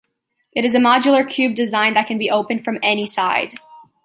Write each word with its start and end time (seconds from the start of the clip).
It 0.51 0.65
is 0.65 0.73
a 0.73 0.79
modular 0.79 1.29
cube 1.29 1.53
design 1.53 1.93
that 1.93 2.07
can 2.07 2.17
be 2.17 2.31
opened 2.31 2.65
from 2.65 2.79
any 2.81 3.05
side. 3.05 3.53